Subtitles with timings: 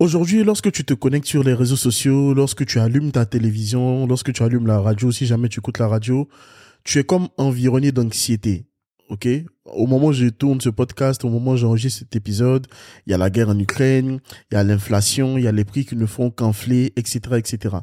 [0.00, 4.32] Aujourd'hui, lorsque tu te connectes sur les réseaux sociaux, lorsque tu allumes ta télévision, lorsque
[4.32, 6.28] tu allumes la radio, si jamais tu écoutes la radio,
[6.84, 8.68] tu es comme environné d'anxiété.
[9.08, 9.26] OK?
[9.72, 12.66] Au moment où je tourne ce podcast, au moment où j'enregistre cet épisode,
[13.06, 15.64] il y a la guerre en Ukraine, il y a l'inflation, il y a les
[15.64, 17.76] prix qui ne font qu'enfler, etc., etc.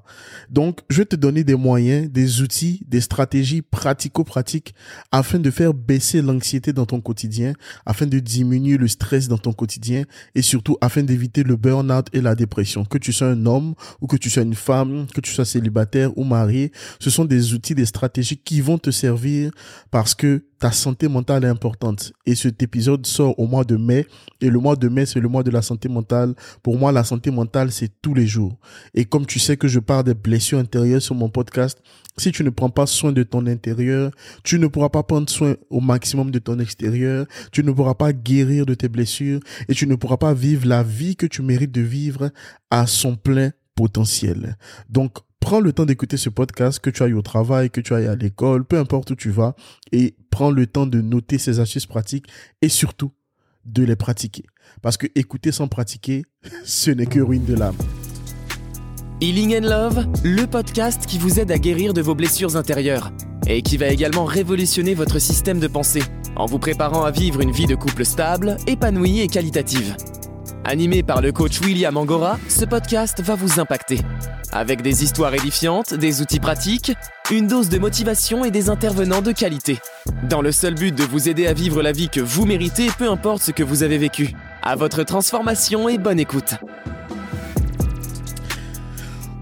[0.50, 4.74] Donc, je vais te donner des moyens, des outils, des stratégies pratico-pratiques
[5.12, 7.54] afin de faire baisser l'anxiété dans ton quotidien,
[7.86, 12.22] afin de diminuer le stress dans ton quotidien et surtout afin d'éviter le burn-out et
[12.22, 12.86] la dépression.
[12.86, 16.17] Que tu sois un homme ou que tu sois une femme, que tu sois célibataire
[16.17, 19.52] ou marié, ce sont des outils, des stratégies qui vont te servir
[19.92, 21.75] parce que ta santé mentale est importante
[22.26, 24.08] et cet épisode sort au mois de mai.
[24.42, 26.36] Et le mois de mai, c'est le mois de la santé mentale.
[26.64, 28.58] Pour moi, la santé mentale, c'est tous les jours.
[28.94, 31.80] Et comme tu sais que je parle des blessures intérieures sur mon podcast,
[32.18, 34.12] si tu ne prends pas soin de ton intérieur,
[34.44, 38.14] tu ne pourras pas prendre soin au maximum de ton extérieur, tu ne pourras pas
[38.14, 41.73] guérir de tes blessures et tu ne pourras pas vivre la vie que tu mérites
[41.73, 42.32] de vivre
[42.70, 44.58] à son plein potentiel.
[44.90, 48.08] Donc, prends le temps d'écouter ce podcast, que tu ailles au travail, que tu ailles
[48.08, 49.56] à l'école, peu importe où tu vas,
[49.92, 52.25] et prends le temps de noter ces astuces pratiques
[52.64, 53.11] et surtout
[53.64, 54.44] de les pratiquer.
[54.81, 56.23] Parce que écouter sans pratiquer,
[56.66, 57.78] ce n'est que ruine de l'âme.
[59.22, 63.11] Healing and Love, le podcast qui vous aide à guérir de vos blessures intérieures
[63.45, 66.03] et qui va également révolutionner votre système de pensée
[66.36, 69.95] en vous préparant à vivre une vie de couple stable, épanouie et qualitative.
[70.67, 73.99] Animé par le coach William Angora, ce podcast va vous impacter.
[74.52, 76.91] Avec des histoires édifiantes, des outils pratiques,
[77.30, 79.77] une dose de motivation et des intervenants de qualité.
[80.23, 83.08] Dans le seul but de vous aider à vivre la vie que vous méritez, peu
[83.11, 84.31] importe ce que vous avez vécu.
[84.63, 86.55] À votre transformation et bonne écoute.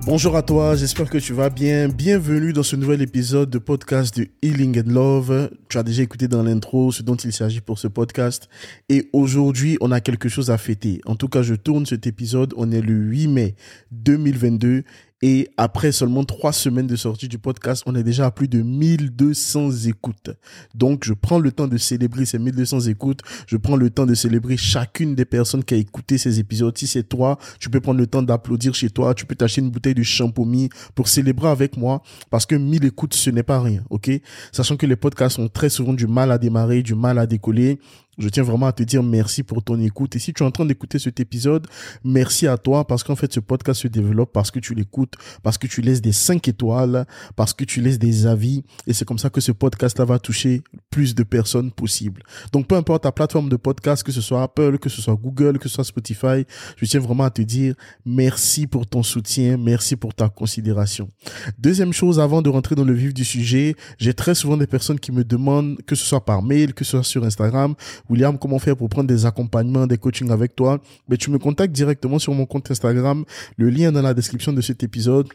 [0.06, 1.88] Bonjour à toi, j'espère que tu vas bien.
[1.88, 5.50] Bienvenue dans ce nouvel épisode de podcast de Healing and Love.
[5.70, 8.50] Tu as déjà écouté dans l'intro ce dont il s'agit pour ce podcast.
[8.90, 11.00] Et aujourd'hui, on a quelque chose à fêter.
[11.06, 12.54] En tout cas, je tourne cet épisode.
[12.58, 13.56] On est le 8 mai
[13.92, 14.84] 2022
[15.26, 18.62] et après seulement trois semaines de sortie du podcast, on est déjà à plus de
[18.62, 20.32] 1200 écoutes.
[20.76, 23.22] Donc, je prends le temps de célébrer ces 1200 écoutes.
[23.48, 26.78] Je prends le temps de célébrer chacune des personnes qui a écouté ces épisodes.
[26.78, 29.14] Si c'est toi, tu peux prendre le temps d'applaudir chez toi.
[29.14, 33.14] Tu peux t'acheter une bouteille de champomis pour célébrer avec moi parce que 1000 écoutes,
[33.14, 33.82] ce n'est pas rien.
[33.92, 34.12] OK?
[34.52, 37.80] Sachant que les podcasts ont très souvent du mal à démarrer, du mal à décoller.
[38.18, 40.16] Je tiens vraiment à te dire merci pour ton écoute.
[40.16, 41.68] Et si tu es en train d'écouter cet épisode,
[42.04, 45.58] merci à toi parce qu'en fait, ce podcast se développe parce que tu l'écoutes, parce
[45.58, 48.64] que tu laisses des 5 étoiles, parce que tu laisses des avis.
[48.86, 52.22] Et c'est comme ça que ce podcast-là va toucher plus de personnes possible.
[52.52, 55.58] Donc, peu importe ta plateforme de podcast, que ce soit Apple, que ce soit Google,
[55.58, 56.46] que ce soit Spotify,
[56.78, 57.74] je tiens vraiment à te dire
[58.06, 61.10] merci pour ton soutien, merci pour ta considération.
[61.58, 65.00] Deuxième chose, avant de rentrer dans le vif du sujet, j'ai très souvent des personnes
[65.00, 67.74] qui me demandent, que ce soit par mail, que ce soit sur Instagram,
[68.10, 70.82] William, comment faire pour prendre des accompagnements, des coachings avec toi?
[71.08, 73.26] Mais tu me contactes directement sur mon compte Instagram.
[73.58, 75.28] Le lien est dans la description de cet épisode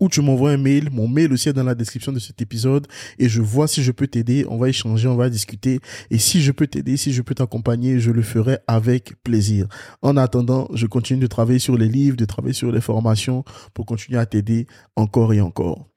[0.00, 2.88] ou tu m'envoies un mail, mon mail aussi est dans la description de cet épisode
[3.18, 5.78] et je vois si je peux t'aider, on va échanger, on va discuter
[6.10, 9.68] et si je peux t'aider, si je peux t'accompagner, je le ferai avec plaisir.
[10.02, 13.44] En attendant, je continue de travailler sur les livres, de travailler sur les formations
[13.74, 15.88] pour continuer à t'aider encore et encore.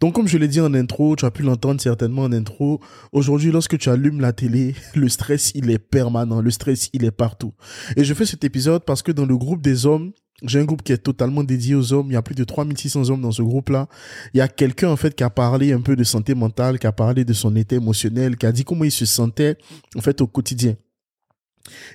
[0.00, 2.80] Donc, comme je l'ai dit en intro, tu as pu l'entendre certainement en intro,
[3.12, 7.10] aujourd'hui, lorsque tu allumes la télé, le stress, il est permanent, le stress, il est
[7.10, 7.52] partout.
[7.96, 10.12] Et je fais cet épisode parce que dans le groupe des hommes,
[10.42, 12.06] j'ai un groupe qui est totalement dédié aux hommes.
[12.10, 13.88] Il y a plus de 3600 hommes dans ce groupe-là.
[14.34, 16.86] Il y a quelqu'un, en fait, qui a parlé un peu de santé mentale, qui
[16.86, 19.56] a parlé de son état émotionnel, qui a dit comment il se sentait,
[19.96, 20.76] en fait, au quotidien.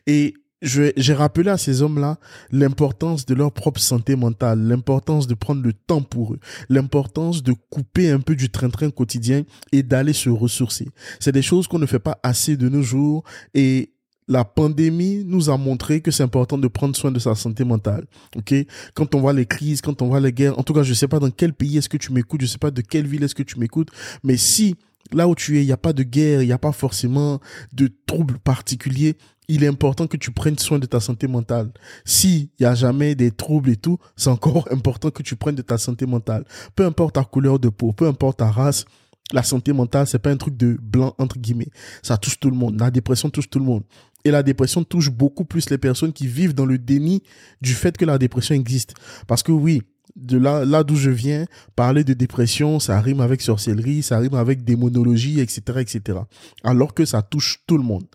[0.06, 2.18] Et j'ai rappelé à ces hommes-là
[2.52, 7.54] l'importance de leur propre santé mentale, l'importance de prendre le temps pour eux, l'importance de
[7.70, 10.88] couper un peu du train-train quotidien et d'aller se ressourcer.
[11.20, 13.24] C'est des choses qu'on ne fait pas assez de nos jours
[13.54, 13.94] et
[14.28, 18.06] la pandémie nous a montré que c'est important de prendre soin de sa santé mentale.
[18.38, 18.54] OK?
[18.94, 21.10] Quand on voit les crises, quand on voit les guerres, en tout cas, je sais
[21.10, 23.36] pas dans quel pays est-ce que tu m'écoutes, je sais pas de quelle ville est-ce
[23.36, 23.90] que tu m'écoutes,
[24.24, 24.76] mais si
[25.12, 27.40] là où tu es, il n'y a pas de guerre, il n'y a pas forcément
[27.74, 31.72] de troubles particuliers, il est important que tu prennes soin de ta santé mentale.
[32.06, 35.62] S'il y a jamais des troubles et tout, c'est encore important que tu prennes de
[35.62, 36.46] ta santé mentale.
[36.76, 38.86] Peu importe ta couleur de peau, peu importe ta race,
[39.32, 41.70] la santé mentale, c'est pas un truc de blanc, entre guillemets.
[42.02, 42.80] Ça touche tout le monde.
[42.80, 43.84] La dépression touche tout le monde.
[44.26, 47.24] Et la dépression touche beaucoup plus les personnes qui vivent dans le déni
[47.62, 48.94] du fait que la dépression existe.
[49.28, 49.82] Parce que oui,
[50.16, 51.46] de là, là d'où je viens,
[51.76, 56.20] parler de dépression, ça rime avec sorcellerie, ça rime avec démonologie, etc., etc.
[56.64, 58.06] Alors que ça touche tout le monde.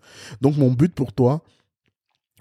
[0.41, 1.43] Donc, mon but pour toi,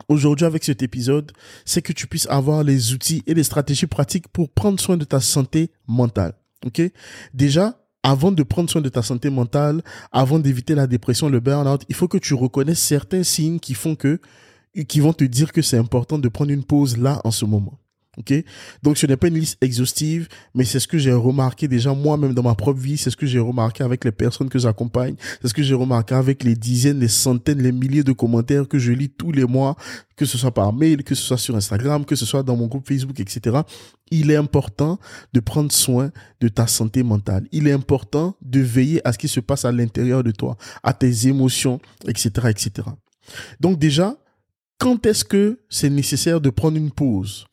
[0.08, 1.32] aujourd'hui avec cet épisode,
[1.66, 5.06] c'est que tu puisses avoir les outils et les stratégies pratiques pour prendre soin de
[5.06, 6.34] ta santé mentale.
[6.66, 6.82] Ok?
[7.34, 9.82] Déjà, avant de prendre soin de ta santé mentale,
[10.12, 13.96] avant d'éviter la dépression, le burn-out, il faut que tu reconnaisses certains signes qui font
[13.96, 14.20] que
[14.88, 17.80] qui vont te dire que c'est important de prendre une pause là en ce moment.
[18.18, 18.34] Ok,
[18.82, 22.34] donc ce n'est pas une liste exhaustive, mais c'est ce que j'ai remarqué déjà moi-même
[22.34, 25.50] dans ma propre vie, c'est ce que j'ai remarqué avec les personnes que j'accompagne, c'est
[25.50, 28.92] ce que j'ai remarqué avec les dizaines, les centaines, les milliers de commentaires que je
[28.92, 29.76] lis tous les mois,
[30.16, 32.66] que ce soit par mail, que ce soit sur Instagram, que ce soit dans mon
[32.66, 33.58] groupe Facebook, etc.
[34.10, 34.98] Il est important
[35.34, 36.12] de prendre soin
[36.42, 37.48] de ta santé mentale.
[37.52, 40.94] Il est important de veiller à ce qui se passe à l'intérieur de toi, à
[40.94, 42.90] tes émotions, etc., etc.
[43.60, 44.18] Donc déjà,
[44.80, 47.46] quand est-ce que c'est nécessaire de prendre une pause?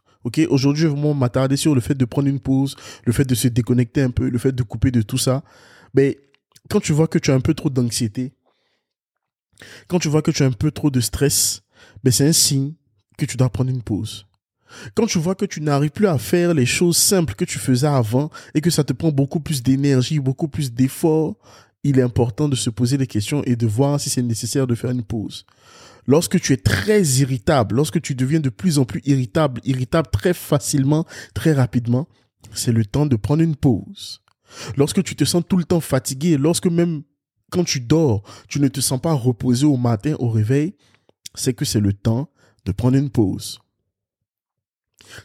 [0.49, 3.49] Aujourd'hui, je vais m'attarder sur le fait de prendre une pause, le fait de se
[3.49, 5.43] déconnecter un peu, le fait de couper de tout ça.
[5.95, 6.19] Mais
[6.71, 8.33] quand tu vois que tu as un peu trop d'anxiété,
[9.89, 11.63] quand tu vois que tu as un peu trop de stress,
[12.03, 12.73] ben c'est un signe
[13.19, 14.27] que tu dois prendre une pause.
[14.95, 17.87] Quand tu vois que tu n'arrives plus à faire les choses simples que tu faisais
[17.87, 21.37] avant et que ça te prend beaucoup plus d'énergie, beaucoup plus d'efforts,
[21.85, 24.75] il est important de se poser des questions et de voir si c'est nécessaire de
[24.75, 25.45] faire une pause
[26.07, 30.35] lorsque tu es très irritable, lorsque tu deviens de plus en plus irritable, irritable très
[30.35, 32.09] facilement, très rapidement,
[32.53, 34.23] c'est le temps de prendre une pause.
[34.77, 37.03] Lorsque tu te sens tout le temps fatigué, lorsque même
[37.51, 40.75] quand tu dors, tu ne te sens pas reposé au matin au réveil,
[41.35, 42.31] c'est que c'est le temps
[42.65, 43.61] de prendre une pause.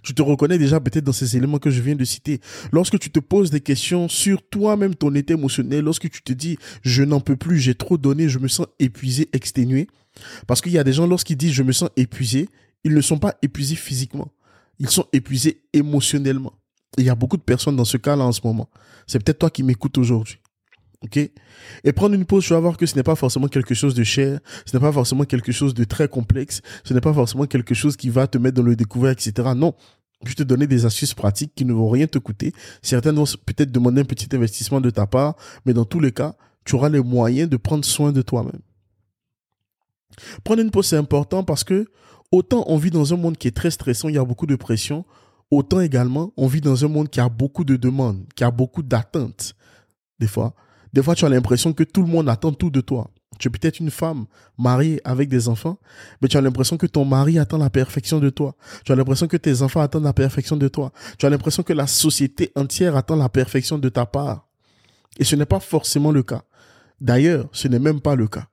[0.04, 2.40] Tu te reconnais déjà peut-être dans ces éléments que je viens de citer.
[2.72, 6.58] Lorsque tu te poses des questions sur toi-même, ton état émotionnel, lorsque tu te dis
[6.82, 9.88] je n'en peux plus, j'ai trop donné, je me sens épuisé, exténué.
[10.48, 12.50] Parce qu'il y a des gens, lorsqu'ils disent je me sens épuisé,
[12.84, 14.32] ils ne sont pas épuisés physiquement.
[14.80, 16.54] Ils sont épuisés émotionnellement.
[16.98, 18.70] il y a beaucoup de personnes dans ce cas-là en ce moment.
[19.08, 20.40] C'est peut-être toi qui m'écoutes aujourd'hui.
[21.04, 21.18] OK?
[21.84, 24.04] Et prendre une pause, tu vas voir que ce n'est pas forcément quelque chose de
[24.04, 27.74] cher, ce n'est pas forcément quelque chose de très complexe, ce n'est pas forcément quelque
[27.74, 29.50] chose qui va te mettre dans le découvert, etc.
[29.56, 29.74] Non.
[30.26, 32.52] Je te donner des astuces pratiques qui ne vont rien te coûter.
[32.82, 35.36] Certaines vont peut-être demander un petit investissement de ta part,
[35.66, 36.36] mais dans tous les cas,
[36.66, 38.60] tu auras les moyens de prendre soin de toi-même.
[40.44, 41.86] Prendre une pause, c'est important parce que
[42.32, 44.58] autant on vit dans un monde qui est très stressant, il y a beaucoup de
[44.58, 45.06] pression,
[45.52, 48.84] autant également on vit dans un monde qui a beaucoup de demandes, qui a beaucoup
[48.84, 49.56] d'attentes.
[50.20, 50.54] Des fois,
[50.94, 53.10] des fois, tu as l'impression que tout le monde attend tout de toi.
[53.38, 54.26] Tu es peut-être une femme
[54.58, 55.80] mariée avec des enfants,
[56.22, 58.56] mais tu as l'impression que ton mari attend la perfection de toi.
[58.84, 60.92] Tu as l'impression que tes enfants attendent la perfection de toi.
[61.18, 64.48] Tu as l'impression que la société entière attend la perfection de ta part.
[65.18, 66.44] Et ce n'est pas forcément le cas.
[67.00, 68.48] D'ailleurs, ce n'est même pas le cas.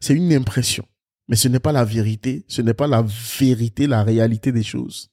[0.00, 0.84] C'est une impression.
[1.28, 2.44] Mais ce n'est pas la vérité.
[2.46, 3.04] Ce n'est pas la
[3.40, 5.10] vérité, la réalité des choses.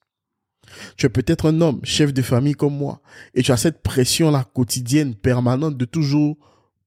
[0.97, 3.01] Tu es peut-être un homme, chef de famille comme moi,
[3.33, 6.37] et tu as cette pression-là quotidienne, permanente, de toujours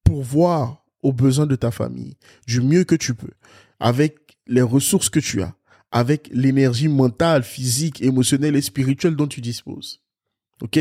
[0.08, 2.16] pourvoir aux besoins de ta famille
[2.46, 3.32] du mieux que tu peux,
[3.78, 5.54] avec les ressources que tu as,
[5.92, 10.00] avec l'énergie mentale, physique, émotionnelle et spirituelle dont tu disposes.
[10.62, 10.80] OK?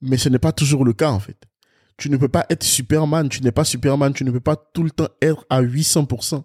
[0.00, 1.38] Mais ce n'est pas toujours le cas en fait.
[1.96, 4.82] Tu ne peux pas être Superman, tu n'es pas Superman, tu ne peux pas tout
[4.82, 6.42] le temps être à 800%.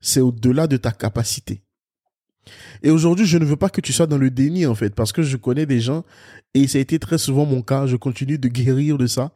[0.00, 1.62] C'est au-delà de ta capacité.
[2.82, 5.12] Et aujourd'hui, je ne veux pas que tu sois dans le déni en fait, parce
[5.12, 6.04] que je connais des gens,
[6.54, 9.34] et ça a été très souvent mon cas, je continue de guérir de ça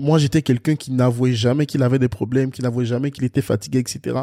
[0.00, 3.42] moi, j'étais quelqu'un qui n'avouait jamais qu'il avait des problèmes, qui n'avouait jamais qu'il était
[3.42, 4.16] fatigué, etc.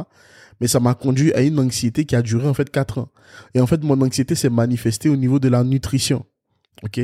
[0.60, 3.10] Mais ça m'a conduit à une anxiété qui a duré en fait quatre ans.
[3.54, 6.26] Et en fait, mon anxiété s'est manifestée au niveau de la nutrition.
[6.84, 7.00] OK?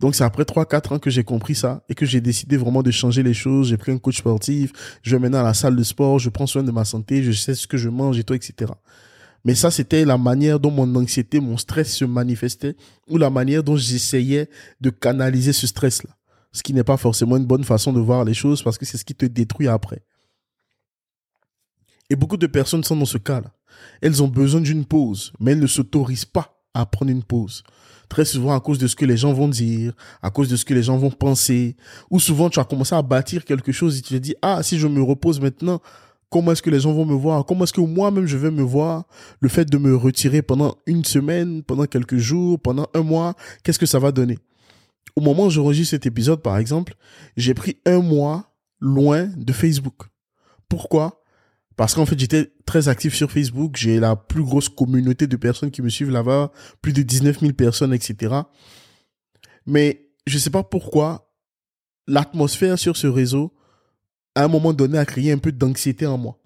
[0.00, 2.82] Donc c'est après trois, quatre ans que j'ai compris ça et que j'ai décidé vraiment
[2.82, 3.68] de changer les choses.
[3.68, 4.72] J'ai pris un coach sportif,
[5.02, 7.30] je vais maintenant à la salle de sport, je prends soin de ma santé, je
[7.30, 8.72] sais ce que je mange et tout, etc.
[9.44, 12.76] Mais ça, c'était la manière dont mon anxiété, mon stress se manifestait
[13.08, 14.48] ou la manière dont j'essayais
[14.80, 16.10] de canaliser ce stress-là
[16.52, 18.98] ce qui n'est pas forcément une bonne façon de voir les choses parce que c'est
[18.98, 20.02] ce qui te détruit après.
[22.10, 23.52] Et beaucoup de personnes sont dans ce cas-là.
[24.02, 27.62] Elles ont besoin d'une pause, mais elles ne s'autorisent pas à prendre une pause.
[28.08, 30.66] Très souvent à cause de ce que les gens vont dire, à cause de ce
[30.66, 31.76] que les gens vont penser,
[32.10, 34.78] ou souvent tu as commencé à bâtir quelque chose et tu te dis, ah, si
[34.78, 35.80] je me repose maintenant,
[36.28, 37.46] comment est-ce que les gens vont me voir?
[37.46, 39.04] Comment est-ce que moi-même je vais me voir?
[39.40, 43.78] Le fait de me retirer pendant une semaine, pendant quelques jours, pendant un mois, qu'est-ce
[43.78, 44.38] que ça va donner?
[45.16, 46.94] Au moment où j'enregistre cet épisode, par exemple,
[47.36, 50.04] j'ai pris un mois loin de Facebook.
[50.68, 51.22] Pourquoi?
[51.76, 53.76] Parce qu'en fait, j'étais très actif sur Facebook.
[53.76, 57.52] J'ai la plus grosse communauté de personnes qui me suivent là-bas, plus de 19 000
[57.52, 58.34] personnes, etc.
[59.66, 61.32] Mais je ne sais pas pourquoi
[62.06, 63.54] l'atmosphère sur ce réseau,
[64.34, 66.38] à un moment donné, a créé un peu d'anxiété en moi.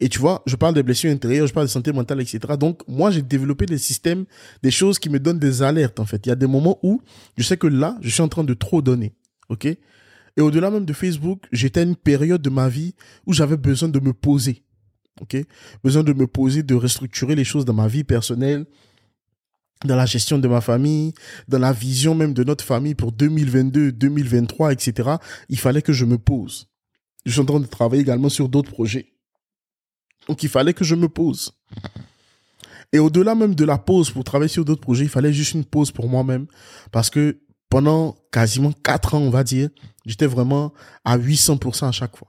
[0.00, 2.40] Et tu vois, je parle des blessures intérieures, je parle de santé mentale, etc.
[2.58, 4.24] Donc, moi, j'ai développé des systèmes,
[4.62, 6.24] des choses qui me donnent des alertes, en fait.
[6.24, 7.02] Il y a des moments où
[7.36, 9.14] je sais que là, je suis en train de trop donner.
[9.50, 9.66] OK?
[9.66, 12.94] Et au-delà même de Facebook, j'étais à une période de ma vie
[13.26, 14.64] où j'avais besoin de me poser.
[15.20, 15.36] OK?
[15.84, 18.64] Besoin de me poser, de restructurer les choses dans ma vie personnelle,
[19.84, 21.12] dans la gestion de ma famille,
[21.46, 25.10] dans la vision même de notre famille pour 2022, 2023, etc.
[25.50, 26.68] Il fallait que je me pose.
[27.26, 29.12] Je suis en train de travailler également sur d'autres projets
[30.30, 31.50] Donc il fallait que je me pose.
[32.92, 35.64] Et au-delà même de la pause pour travailler sur d'autres projets, il fallait juste une
[35.64, 36.46] pause pour moi-même.
[36.92, 39.70] Parce que pendant quasiment quatre ans, on va dire,
[40.06, 40.72] j'étais vraiment
[41.04, 42.28] à 800% à chaque fois.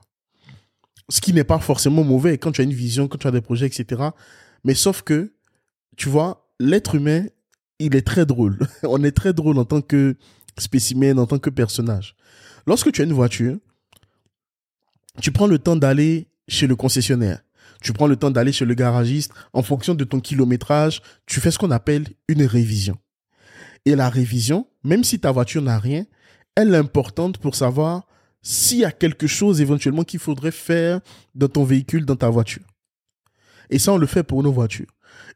[1.10, 3.40] Ce qui n'est pas forcément mauvais quand tu as une vision, quand tu as des
[3.40, 4.02] projets, etc.
[4.64, 5.36] Mais sauf que,
[5.96, 7.26] tu vois, l'être humain,
[7.78, 8.58] il est très drôle.
[8.82, 10.16] on est très drôle en tant que
[10.58, 12.16] spécimen, en tant que personnage.
[12.66, 13.58] Lorsque tu as une voiture,
[15.20, 17.42] tu prends le temps d'aller chez le concessionnaire.
[17.82, 19.32] Tu prends le temps d'aller chez le garagiste.
[19.52, 22.96] En fonction de ton kilométrage, tu fais ce qu'on appelle une révision.
[23.84, 26.04] Et la révision, même si ta voiture n'a rien,
[26.54, 28.06] elle est importante pour savoir
[28.42, 31.00] s'il y a quelque chose éventuellement qu'il faudrait faire
[31.34, 32.62] dans ton véhicule, dans ta voiture.
[33.70, 34.86] Et ça, on le fait pour nos voitures.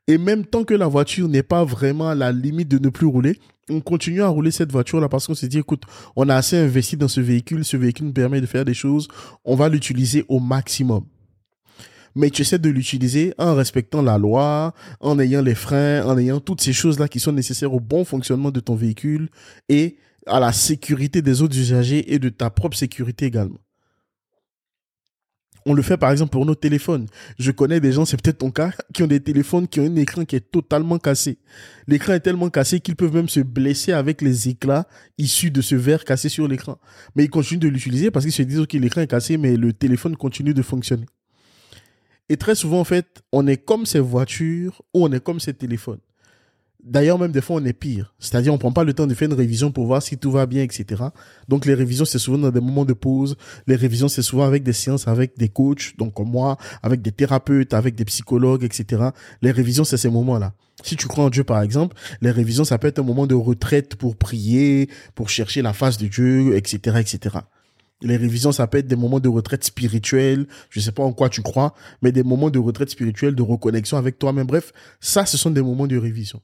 [0.09, 3.07] Et même tant que la voiture n'est pas vraiment à la limite de ne plus
[3.07, 3.39] rouler,
[3.69, 5.83] on continue à rouler cette voiture-là parce qu'on s'est dit, écoute,
[6.15, 9.09] on a assez investi dans ce véhicule, ce véhicule nous permet de faire des choses,
[9.45, 11.05] on va l'utiliser au maximum.
[12.17, 16.41] Mais tu essaies de l'utiliser en respectant la loi, en ayant les freins, en ayant
[16.41, 19.29] toutes ces choses-là qui sont nécessaires au bon fonctionnement de ton véhicule
[19.69, 23.59] et à la sécurité des autres usagers et de ta propre sécurité également.
[25.69, 27.07] On le fait par exemple pour nos téléphones.
[27.39, 29.97] Je connais des gens, c'est peut-être ton cas, qui ont des téléphones qui ont un
[29.97, 31.39] écran qui est totalement cassé.
[31.87, 34.87] L'écran est tellement cassé qu'ils peuvent même se blesser avec les éclats
[35.19, 36.79] issus de ce verre cassé sur l'écran.
[37.15, 39.73] Mais ils continuent de l'utiliser parce qu'ils se disent, ok, l'écran est cassé, mais le
[39.73, 41.07] téléphone continue de fonctionner.
[42.29, 45.55] Et très souvent, en fait, on est comme ces voitures ou on est comme ces
[45.55, 46.01] téléphones.
[46.83, 48.15] D'ailleurs, même des fois, on est pire.
[48.21, 50.47] C'est-à-dire, on prend pas le temps de faire une révision pour voir si tout va
[50.47, 51.03] bien, etc.
[51.49, 53.37] Donc, les révisions, c'est souvent dans des moments de pause.
[53.67, 57.11] Les révisions, c'est souvent avec des séances, avec des coachs, donc comme moi, avec des
[57.11, 59.11] thérapeutes, avec des psychologues, etc.
[59.43, 60.53] Les révisions, c'est ces moments-là.
[60.85, 63.35] Si tu crois en Dieu, par exemple, les révisions, ça peut être un moment de
[63.35, 67.39] retraite pour prier, pour chercher la face de Dieu, etc., etc.
[68.03, 70.47] Les révisions, ça peut être des moments de retraite spirituelle.
[70.69, 73.97] Je sais pas en quoi tu crois, mais des moments de retraite spirituelle, de reconnexion
[73.97, 74.47] avec toi-même.
[74.47, 76.43] Bref, ça, ce sont des moments de révision.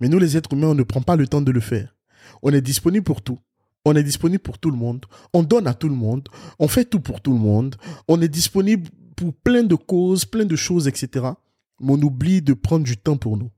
[0.00, 1.94] Mais nous, les êtres humains, on ne prend pas le temps de le faire.
[2.42, 3.38] On est disponible pour tout.
[3.84, 5.04] On est disponible pour tout le monde.
[5.32, 6.28] On donne à tout le monde.
[6.58, 7.76] On fait tout pour tout le monde.
[8.06, 11.26] On est disponible pour plein de causes, plein de choses, etc.
[11.80, 13.50] Mais on oublie de prendre du temps pour nous.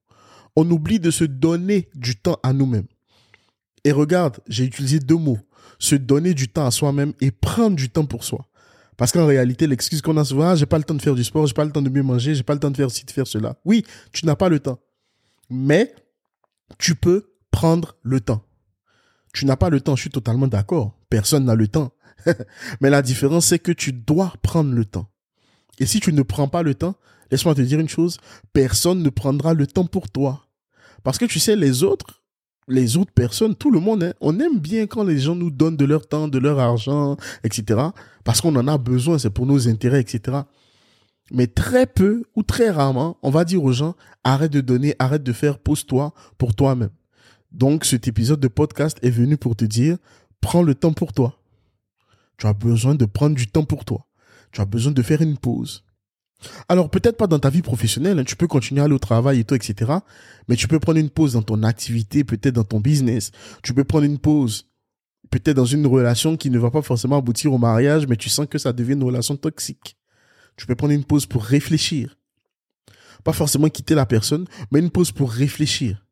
[0.56, 2.87] On oublie de se donner du temps à nous-mêmes.
[3.84, 5.38] Et regarde, j'ai utilisé deux mots.
[5.79, 8.47] Se donner du temps à soi-même et prendre du temps pour soi.
[8.97, 11.25] Parce qu'en réalité, l'excuse qu'on a souvent, ah, j'ai pas le temps de faire du
[11.25, 13.05] sport, j'ai pas le temps de mieux manger, j'ai pas le temps de faire ci,
[13.07, 13.57] de faire cela.
[13.64, 14.79] Oui, tu n'as pas le temps.
[15.49, 15.95] Mais
[16.79, 18.45] tu peux prendre le temps.
[19.33, 20.99] Tu n'as pas le temps, je suis totalement d'accord.
[21.09, 21.93] Personne n'a le temps.
[22.81, 25.09] Mais la différence, c'est que tu dois prendre le temps.
[25.79, 26.95] Et si tu ne prends pas le temps,
[27.31, 28.19] laisse-moi te dire une chose,
[28.52, 30.47] personne ne prendra le temps pour toi.
[31.02, 32.19] Parce que tu sais, les autres,
[32.70, 35.76] les autres personnes, tout le monde, hein, on aime bien quand les gens nous donnent
[35.76, 37.80] de leur temps, de leur argent, etc.
[38.24, 40.38] Parce qu'on en a besoin, c'est pour nos intérêts, etc.
[41.32, 45.22] Mais très peu ou très rarement, on va dire aux gens, arrête de donner, arrête
[45.22, 46.90] de faire, pose-toi pour toi-même.
[47.52, 49.96] Donc cet épisode de podcast est venu pour te dire,
[50.40, 51.36] prends le temps pour toi.
[52.38, 54.06] Tu as besoin de prendre du temps pour toi.
[54.52, 55.84] Tu as besoin de faire une pause.
[56.68, 59.40] Alors peut-être pas dans ta vie professionnelle, hein, tu peux continuer à aller au travail
[59.40, 59.92] et tout, etc.
[60.49, 63.30] Mais tu peux prendre une pause dans ton activité, peut-être dans ton business.
[63.62, 64.66] Tu peux prendre une pause
[65.30, 68.47] peut-être dans une relation qui ne va pas forcément aboutir au mariage, mais tu sens
[68.47, 69.97] que ça devient une relation toxique.
[70.56, 72.18] Tu peux prendre une pause pour réfléchir.
[73.25, 76.04] Pas forcément quitter la personne, mais une pause pour réfléchir.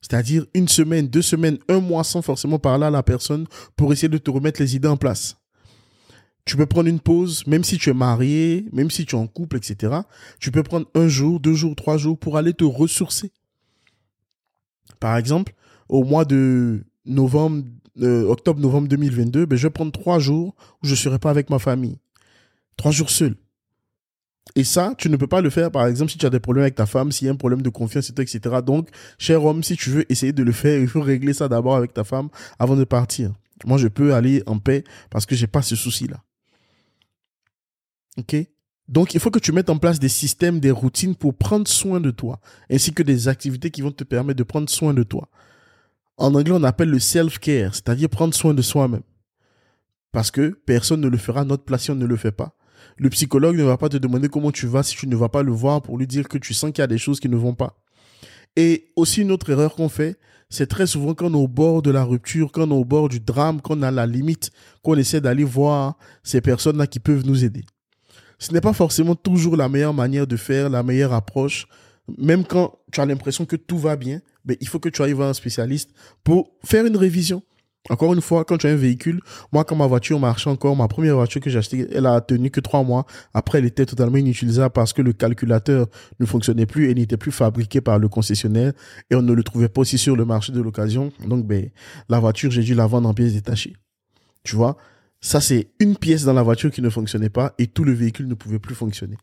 [0.00, 3.46] C'est-à-dire une semaine, deux semaines, un mois sans forcément parler à la personne
[3.76, 5.39] pour essayer de te remettre les idées en place.
[6.44, 9.26] Tu peux prendre une pause, même si tu es marié, même si tu es en
[9.26, 9.94] couple, etc.
[10.40, 13.30] Tu peux prendre un jour, deux jours, trois jours pour aller te ressourcer.
[14.98, 15.52] Par exemple,
[15.88, 17.64] au mois de novembre,
[18.00, 21.50] euh, octobre-novembre 2022, ben, je vais prendre trois jours où je ne serai pas avec
[21.50, 21.98] ma famille.
[22.76, 23.36] Trois jours seul.
[24.56, 26.62] Et ça, tu ne peux pas le faire, par exemple, si tu as des problèmes
[26.62, 28.40] avec ta femme, s'il y a un problème de confiance, etc.
[28.64, 31.76] Donc, cher homme, si tu veux essayer de le faire, il faut régler ça d'abord
[31.76, 32.28] avec ta femme
[32.58, 33.32] avant de partir.
[33.64, 36.22] Moi, je peux aller en paix parce que j'ai pas ce souci-là.
[38.88, 42.00] Donc, il faut que tu mettes en place des systèmes, des routines pour prendre soin
[42.00, 45.28] de toi, ainsi que des activités qui vont te permettre de prendre soin de toi.
[46.16, 49.02] En anglais, on appelle le self-care, c'est-à-dire prendre soin de soi-même.
[50.12, 52.56] Parce que personne ne le fera, notre place on ne le fait pas.
[52.96, 55.42] Le psychologue ne va pas te demander comment tu vas si tu ne vas pas
[55.42, 57.36] le voir pour lui dire que tu sens qu'il y a des choses qui ne
[57.36, 57.78] vont pas.
[58.56, 61.80] Et aussi une autre erreur qu'on fait, c'est très souvent quand on est au bord
[61.80, 64.50] de la rupture, quand on est au bord du drame, quand on a la limite,
[64.82, 67.64] qu'on essaie d'aller voir ces personnes-là qui peuvent nous aider.
[68.40, 71.66] Ce n'est pas forcément toujours la meilleure manière de faire, la meilleure approche.
[72.18, 75.12] Même quand tu as l'impression que tout va bien, mais il faut que tu ailles
[75.12, 75.90] voir un spécialiste
[76.24, 77.42] pour faire une révision.
[77.88, 79.20] Encore une fois, quand tu as un véhicule,
[79.52, 82.50] moi, quand ma voiture marchait encore, ma première voiture que j'ai achetée, elle a tenu
[82.50, 83.06] que trois mois.
[83.34, 85.86] Après, elle était totalement inutilisable parce que le calculateur
[86.18, 88.72] ne fonctionnait plus et n'était plus fabriqué par le concessionnaire
[89.10, 91.12] et on ne le trouvait pas aussi sur le marché de l'occasion.
[91.26, 91.70] Donc, ben,
[92.08, 93.74] la voiture, j'ai dû la vendre en pièces détachées.
[94.44, 94.76] Tu vois?
[95.20, 98.26] Ça, c'est une pièce dans la voiture qui ne fonctionnait pas et tout le véhicule
[98.26, 99.16] ne pouvait plus fonctionner.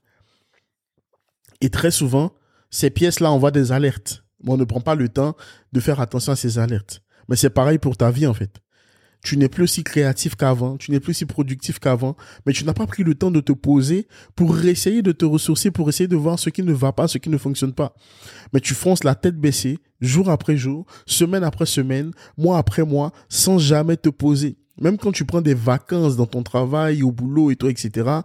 [1.62, 2.34] Et très souvent,
[2.70, 4.24] ces pièces-là envoient des alertes.
[4.44, 5.36] Mais on ne prend pas le temps
[5.74, 7.02] de faire attention à ces alertes.
[7.28, 8.62] Mais c'est pareil pour ta vie, en fait.
[9.24, 12.74] Tu n'es plus aussi créatif qu'avant, tu n'es plus aussi productif qu'avant, mais tu n'as
[12.74, 16.16] pas pris le temps de te poser pour essayer de te ressourcer, pour essayer de
[16.16, 17.96] voir ce qui ne va pas, ce qui ne fonctionne pas.
[18.54, 23.12] Mais tu fonces la tête baissée, jour après jour, semaine après semaine, mois après mois,
[23.28, 24.56] sans jamais te poser.
[24.80, 28.22] Même quand tu prends des vacances dans ton travail, au boulot et tout, etc.,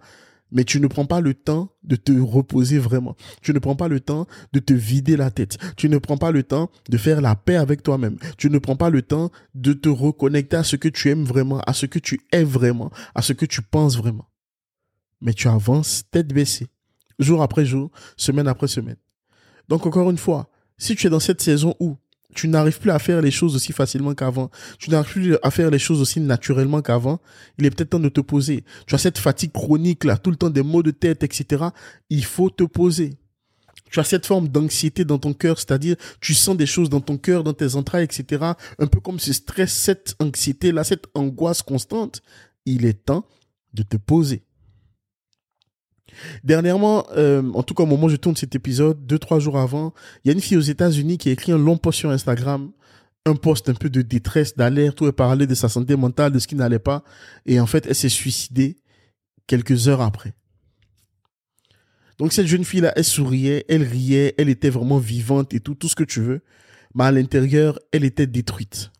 [0.53, 3.17] mais tu ne prends pas le temps de te reposer vraiment.
[3.41, 5.57] Tu ne prends pas le temps de te vider la tête.
[5.77, 8.19] Tu ne prends pas le temps de faire la paix avec toi-même.
[8.37, 11.61] Tu ne prends pas le temps de te reconnecter à ce que tu aimes vraiment,
[11.61, 14.29] à ce que tu es vraiment, à ce que tu penses vraiment.
[15.23, 16.69] Mais tu avances tête baissée,
[17.19, 18.97] jour après jour, semaine après semaine.
[19.69, 21.97] Donc encore une fois, si tu es dans cette saison où
[22.35, 25.71] tu n'arrives plus à faire les choses aussi facilement qu'avant, tu n'arrives plus à faire
[25.71, 27.21] les choses aussi naturellement qu'avant,
[27.59, 28.65] il est peut-être temps de te poser.
[28.87, 31.65] Tu as cette fatigue chronique là, tout le temps des maux de tête, etc.
[32.11, 33.15] Il faut te poser.
[33.91, 37.19] Tu as cette forme d'anxiété dans ton cœur, c'est-à-dire tu sens des choses dans ton
[37.19, 38.53] cœur, dans tes entrailles, etc.
[38.79, 42.23] Un peu comme ce stress, cette anxiété là, cette angoisse constante.
[42.65, 43.27] Il est temps
[43.75, 44.45] de te poser.
[46.45, 49.59] Dernièrement, euh, en tout cas au moment où je tourne cet épisode, deux, trois jours
[49.59, 49.93] avant,
[50.25, 52.71] il y a une fille aux États-Unis qui a écrit un long post sur Instagram,
[53.27, 56.39] un post un peu de détresse, d'alerte, où elle parlait de sa santé mentale, de
[56.39, 57.05] ce qui n'allait pas.
[57.47, 58.77] Et en fait, elle s'est suicidée
[59.47, 60.35] quelques heures après.
[62.19, 65.89] Donc cette jeune fille-là, elle souriait, elle riait, elle était vraiment vivante et tout, tout
[65.89, 66.41] ce que tu veux.
[66.95, 68.91] Mais à l'intérieur, elle était détruite.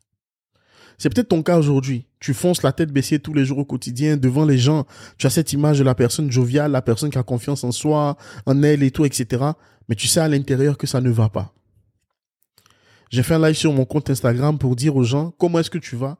[0.99, 2.07] C'est peut-être ton cas aujourd'hui.
[2.23, 4.87] Tu fonces la tête baissée tous les jours au quotidien devant les gens.
[5.19, 8.17] Tu as cette image de la personne joviale, la personne qui a confiance en soi,
[8.47, 9.43] en elle et tout, etc.
[9.89, 11.53] Mais tu sais à l'intérieur que ça ne va pas.
[13.11, 15.79] J'ai fait un live sur mon compte Instagram pour dire aux gens comment est-ce que
[15.79, 16.17] tu vas?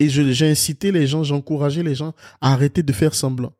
[0.00, 3.52] Et j'ai incité les gens, j'ai encouragé les gens à arrêter de faire semblant.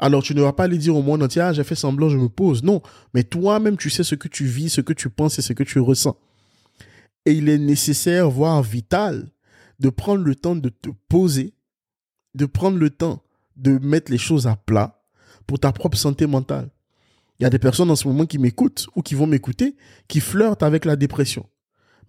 [0.00, 2.18] Alors tu ne vas pas aller dire au monde entier, ah, j'ai fait semblant, je
[2.18, 2.64] me pose.
[2.64, 2.82] Non,
[3.14, 5.62] mais toi-même, tu sais ce que tu vis, ce que tu penses et ce que
[5.62, 6.16] tu ressens.
[7.24, 9.28] Et il est nécessaire, voire vital,
[9.80, 11.54] de prendre le temps de te poser,
[12.34, 13.22] de prendre le temps
[13.56, 15.02] de mettre les choses à plat
[15.46, 16.70] pour ta propre santé mentale.
[17.38, 19.76] Il y a des personnes en ce moment qui m'écoutent ou qui vont m'écouter,
[20.08, 21.48] qui flirtent avec la dépression.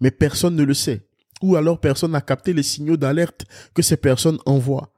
[0.00, 1.08] Mais personne ne le sait.
[1.40, 4.92] Ou alors personne n'a capté les signaux d'alerte que ces personnes envoient.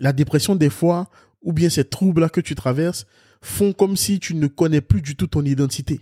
[0.00, 1.08] La dépression, des fois,
[1.42, 3.06] ou bien ces troubles-là que tu traverses,
[3.40, 6.00] font comme si tu ne connais plus du tout ton identité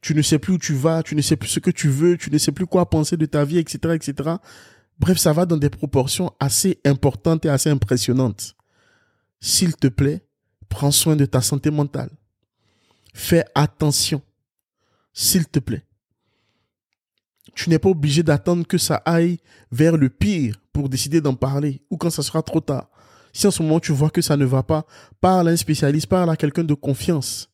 [0.00, 2.16] tu ne sais plus où tu vas, tu ne sais plus ce que tu veux,
[2.16, 4.36] tu ne sais plus quoi penser de ta vie, etc., etc.
[4.98, 8.54] Bref, ça va dans des proportions assez importantes et assez impressionnantes.
[9.40, 10.24] S'il te plaît,
[10.68, 12.10] prends soin de ta santé mentale.
[13.14, 14.22] Fais attention.
[15.12, 15.84] S'il te plaît.
[17.54, 19.38] Tu n'es pas obligé d'attendre que ça aille
[19.72, 22.88] vers le pire pour décider d'en parler ou quand ça sera trop tard.
[23.38, 24.84] Si en ce moment tu vois que ça ne va pas,
[25.20, 27.48] parle à un spécialiste, parle à quelqu'un de confiance.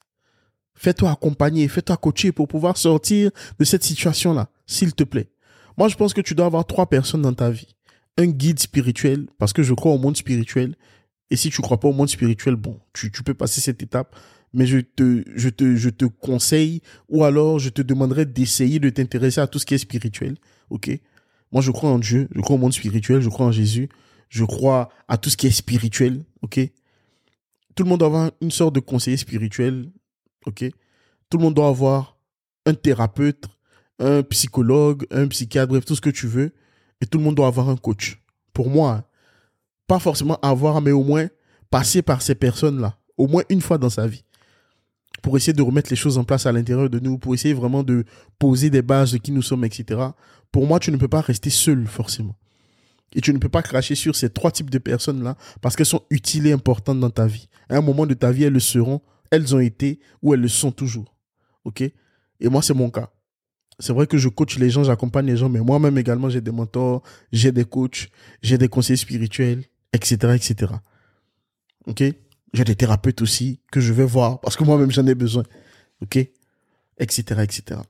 [0.74, 5.28] Fais-toi accompagner, fais-toi coacher pour pouvoir sortir de cette situation-là, s'il te plaît.
[5.76, 7.76] Moi, je pense que tu dois avoir trois personnes dans ta vie.
[8.16, 10.74] Un guide spirituel, parce que je crois au monde spirituel.
[11.28, 14.16] Et si tu crois pas au monde spirituel, bon, tu, peux passer cette étape.
[14.54, 19.66] Mais je te, conseille, ou alors je te demanderais d'essayer de t'intéresser à tout ce
[19.66, 20.38] qui est spirituel.
[20.70, 20.98] OK?
[21.52, 23.90] Moi, je crois en Dieu, je crois au monde spirituel, je crois en Jésus,
[24.28, 26.24] je crois à tout ce qui est spirituel.
[26.42, 26.60] OK?
[27.74, 29.90] Tout le monde doit avoir une sorte de conseiller spirituel
[30.46, 30.64] OK?
[31.30, 32.16] Tout le monde doit avoir
[32.66, 33.44] un thérapeute,
[33.98, 36.52] un psychologue, un psychiatre, bref, tout ce que tu veux.
[37.00, 38.22] Et tout le monde doit avoir un coach.
[38.52, 39.08] Pour moi,
[39.86, 41.28] pas forcément avoir, mais au moins
[41.70, 44.24] passer par ces personnes-là, au moins une fois dans sa vie,
[45.22, 47.82] pour essayer de remettre les choses en place à l'intérieur de nous, pour essayer vraiment
[47.82, 48.04] de
[48.38, 50.00] poser des bases de qui nous sommes, etc.
[50.52, 52.36] Pour moi, tu ne peux pas rester seul, forcément.
[53.14, 56.02] Et tu ne peux pas cracher sur ces trois types de personnes-là parce qu'elles sont
[56.10, 57.48] utiles et importantes dans ta vie.
[57.68, 59.00] À un moment de ta vie, elles le seront
[59.34, 61.14] elles ont été ou elles le sont toujours.
[61.64, 61.80] OK?
[61.82, 63.10] Et moi, c'est mon cas.
[63.80, 66.52] C'est vrai que je coach les gens, j'accompagne les gens, mais moi-même également, j'ai des
[66.52, 68.08] mentors, j'ai des coachs,
[68.42, 70.72] j'ai des conseils spirituels, etc., etc.
[71.86, 72.04] OK?
[72.52, 75.42] J'ai des thérapeutes aussi que je vais voir parce que moi-même, j'en ai besoin.
[76.02, 76.16] OK?
[76.98, 77.80] Etc., etc.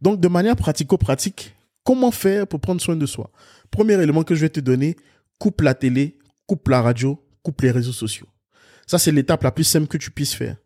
[0.00, 1.55] Donc, de manière pratico-pratique,
[1.86, 3.30] comment faire pour prendre soin de soi?
[3.70, 4.96] Premier élément que je vais te donner,
[5.38, 8.26] coupe la télé, coupe la radio, coupe les réseaux sociaux.
[8.86, 10.56] Ça, c'est l'étape la plus simple que tu puisses faire.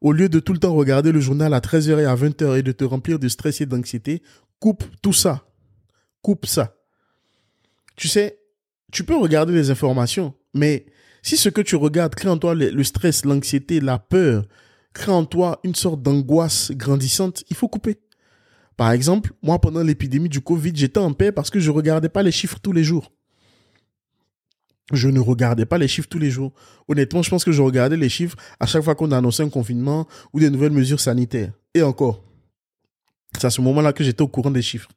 [0.00, 2.62] Au lieu de tout le temps regarder le journal à 13h et à 20h et
[2.62, 4.22] de te remplir de stress et d'anxiété,
[4.60, 5.48] coupe tout ça.
[6.22, 6.76] Coupe ça.
[7.96, 8.38] Tu sais,
[8.92, 10.86] tu peux regarder les informations, mais
[11.22, 14.44] si ce que tu regardes crée en toi le, stress, l'anxiété, la peur,
[14.92, 17.98] crée en toi une sorte d'angoisse grandissante, il faut couper.
[18.78, 22.22] Par exemple, moi, pendant l'épidémie du Covid, j'étais en paix parce que je regardais pas
[22.22, 23.12] les chiffres tous les jours.
[24.92, 26.52] Je ne regardais pas les chiffres tous les jours.
[26.86, 30.06] Honnêtement, je pense que je regardais les chiffres à chaque fois qu'on annonçait un confinement
[30.32, 31.52] ou des nouvelles mesures sanitaires.
[31.74, 32.22] Et encore.
[33.36, 34.90] C'est à ce moment-là que j'étais au courant des chiffres.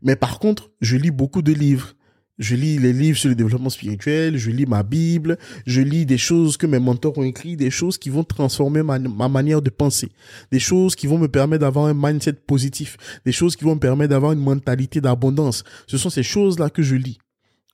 [0.00, 1.94] Mais par contre, je lis beaucoup de livres.
[2.38, 6.18] Je lis les livres sur le développement spirituel, je lis ma Bible, je lis des
[6.18, 9.70] choses que mes mentors ont écrites, des choses qui vont transformer ma, ma manière de
[9.70, 10.08] penser,
[10.52, 13.80] des choses qui vont me permettre d'avoir un mindset positif, des choses qui vont me
[13.80, 15.64] permettre d'avoir une mentalité d'abondance.
[15.88, 17.18] Ce sont ces choses-là que je lis.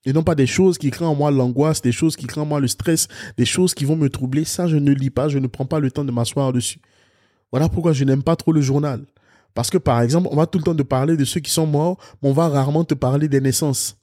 [0.07, 2.47] Et non pas des choses qui créent en moi l'angoisse, des choses qui créent en
[2.47, 4.45] moi le stress, des choses qui vont me troubler.
[4.45, 6.81] Ça, je ne lis pas, je ne prends pas le temps de m'asseoir dessus.
[7.51, 9.05] Voilà pourquoi je n'aime pas trop le journal.
[9.55, 11.67] Parce que, par exemple, on va tout le temps te parler de ceux qui sont
[11.67, 13.97] morts, mais on va rarement te parler des naissances.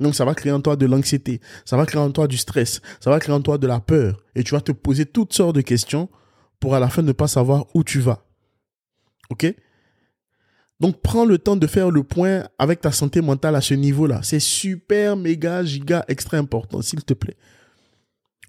[0.00, 2.80] Donc ça va créer en toi de l'anxiété, ça va créer en toi du stress,
[3.00, 4.24] ça va créer en toi de la peur.
[4.34, 6.08] Et tu vas te poser toutes sortes de questions
[6.58, 8.24] pour à la fin ne pas savoir où tu vas.
[9.28, 9.54] OK?
[10.80, 14.20] Donc prends le temps de faire le point avec ta santé mentale à ce niveau-là.
[14.22, 17.36] C'est super, méga, giga, extra important, s'il te plaît.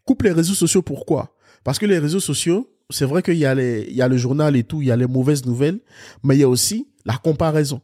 [0.05, 1.35] Coupe les réseaux sociaux, pourquoi?
[1.65, 4.55] Parce que les réseaux sociaux, c'est vrai qu'il y, a il y a le journal
[4.55, 5.79] et tout, il y a les mauvaises nouvelles,
[6.23, 7.81] mais il y a aussi la comparaison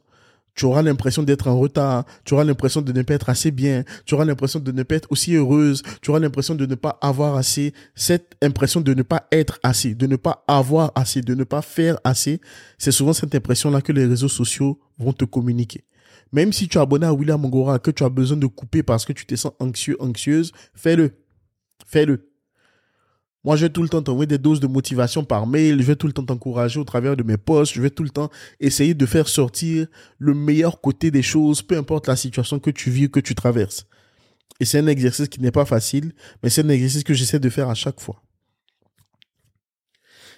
[0.58, 3.84] tu auras l'impression d'être en retard, tu auras l'impression de ne pas être assez bien,
[4.04, 6.98] tu auras l'impression de ne pas être aussi heureuse, tu auras l'impression de ne pas
[7.00, 11.36] avoir assez, cette impression de ne pas être assez, de ne pas avoir assez, de
[11.36, 12.40] ne pas faire assez,
[12.76, 15.84] c'est souvent cette impression-là que les réseaux sociaux vont te communiquer.
[16.32, 19.04] Même si tu es abonné à William Mongora, que tu as besoin de couper parce
[19.04, 21.12] que tu te sens anxieux, anxieuse, fais-le.
[21.86, 22.27] Fais-le.
[23.44, 25.96] Moi, je vais tout le temps t'envoyer des doses de motivation par mail, je vais
[25.96, 28.94] tout le temps t'encourager au travers de mes posts, je vais tout le temps essayer
[28.94, 29.86] de faire sortir
[30.18, 33.86] le meilleur côté des choses, peu importe la situation que tu vis, que tu traverses.
[34.60, 37.48] Et c'est un exercice qui n'est pas facile, mais c'est un exercice que j'essaie de
[37.48, 38.22] faire à chaque fois.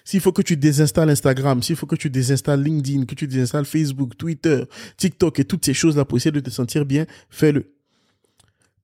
[0.03, 3.65] S'il faut que tu désinstalles Instagram, s'il faut que tu désinstalles LinkedIn, que tu désinstalles
[3.65, 4.63] Facebook, Twitter,
[4.97, 7.73] TikTok et toutes ces choses-là pour essayer de te sentir bien, fais-le.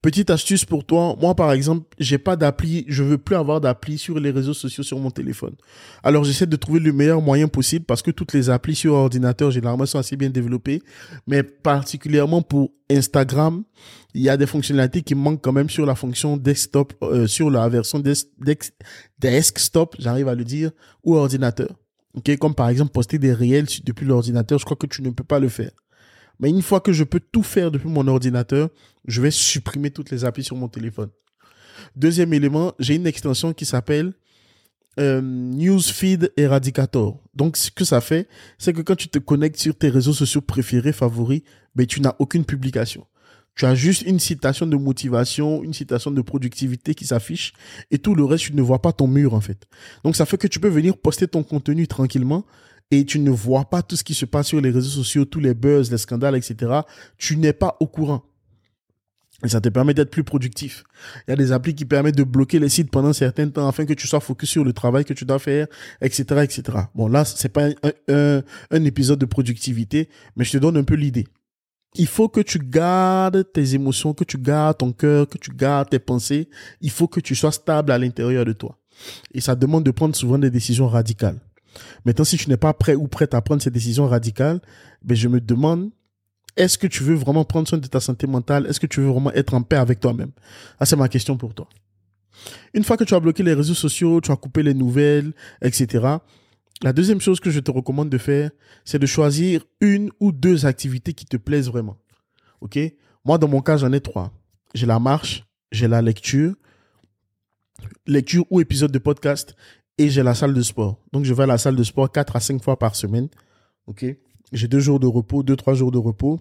[0.00, 3.98] Petite astuce pour toi, moi par exemple, j'ai pas d'appli, je veux plus avoir d'appli
[3.98, 5.56] sur les réseaux sociaux sur mon téléphone.
[6.04, 9.50] Alors j'essaie de trouver le meilleur moyen possible parce que toutes les applis sur ordinateur
[9.50, 10.82] généralement sont assez bien développées,
[11.26, 13.64] mais particulièrement pour Instagram,
[14.14, 17.50] il y a des fonctionnalités qui manquent quand même sur la fonction desktop, euh, sur
[17.50, 18.00] la version
[19.18, 20.70] desktop, j'arrive à le dire,
[21.02, 21.70] ou ordinateur.
[22.14, 25.24] Ok, comme par exemple poster des réels depuis l'ordinateur, je crois que tu ne peux
[25.24, 25.72] pas le faire.
[26.40, 28.68] Mais une fois que je peux tout faire depuis mon ordinateur,
[29.06, 31.10] je vais supprimer toutes les applis sur mon téléphone.
[31.96, 34.12] Deuxième élément, j'ai une extension qui s'appelle
[34.98, 37.22] euh, Newsfeed Eradicator.
[37.34, 40.40] Donc, ce que ça fait, c'est que quand tu te connectes sur tes réseaux sociaux
[40.40, 41.42] préférés, favoris,
[41.74, 43.06] ben, tu n'as aucune publication.
[43.54, 47.52] Tu as juste une citation de motivation, une citation de productivité qui s'affiche
[47.90, 49.66] et tout le reste, tu ne vois pas ton mur en fait.
[50.04, 52.46] Donc ça fait que tu peux venir poster ton contenu tranquillement
[52.90, 55.40] et tu ne vois pas tout ce qui se passe sur les réseaux sociaux, tous
[55.40, 56.80] les buzz, les scandales, etc.
[57.16, 58.24] Tu n'es pas au courant.
[59.44, 60.82] Et ça te permet d'être plus productif.
[61.26, 63.68] Il y a des applis qui permettent de bloquer les sites pendant un certain temps
[63.68, 65.68] afin que tu sois focus sur le travail que tu dois faire,
[66.00, 66.62] etc., etc.
[66.94, 67.68] Bon, là, c'est pas
[68.08, 71.28] un, un, épisode de productivité, mais je te donne un peu l'idée.
[71.94, 75.88] Il faut que tu gardes tes émotions, que tu gardes ton cœur, que tu gardes
[75.88, 76.48] tes pensées.
[76.80, 78.76] Il faut que tu sois stable à l'intérieur de toi.
[79.32, 81.38] Et ça demande de prendre souvent des décisions radicales.
[82.04, 84.60] Maintenant, si tu n'es pas prêt ou prête à prendre ces décisions radicales,
[85.02, 85.90] ben, je me demande,
[86.56, 88.66] est-ce que tu veux vraiment prendre soin de ta santé mentale?
[88.66, 90.32] Est-ce que tu veux vraiment être en paix avec toi-même?
[90.80, 91.68] Ah, c'est ma question pour toi.
[92.74, 96.18] Une fois que tu as bloqué les réseaux sociaux, tu as coupé les nouvelles, etc.,
[96.82, 98.50] la deuxième chose que je te recommande de faire,
[98.84, 101.96] c'est de choisir une ou deux activités qui te plaisent vraiment.
[102.60, 102.78] OK?
[103.24, 104.32] Moi, dans mon cas, j'en ai trois.
[104.74, 106.54] J'ai la marche, j'ai la lecture,
[108.06, 109.56] lecture ou épisode de podcast
[109.98, 110.98] et j'ai la salle de sport.
[111.12, 113.28] Donc, je vais à la salle de sport 4 à 5 fois par semaine.
[113.86, 114.06] OK?
[114.52, 116.40] J'ai deux jours de repos, deux, trois jours de repos.